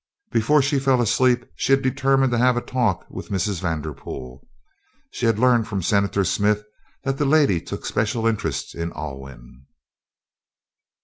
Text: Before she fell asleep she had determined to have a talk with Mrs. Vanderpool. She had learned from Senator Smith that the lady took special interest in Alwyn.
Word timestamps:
Before 0.31 0.63
she 0.63 0.79
fell 0.79 0.99
asleep 0.99 1.45
she 1.55 1.73
had 1.73 1.83
determined 1.83 2.31
to 2.31 2.39
have 2.39 2.57
a 2.57 2.61
talk 2.61 3.05
with 3.11 3.29
Mrs. 3.29 3.61
Vanderpool. 3.61 4.41
She 5.11 5.27
had 5.27 5.37
learned 5.37 5.67
from 5.67 5.83
Senator 5.83 6.23
Smith 6.23 6.63
that 7.03 7.19
the 7.19 7.25
lady 7.25 7.61
took 7.61 7.85
special 7.85 8.25
interest 8.25 8.73
in 8.73 8.91
Alwyn. 8.93 9.67